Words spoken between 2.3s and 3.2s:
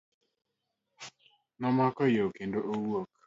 kendo owuok.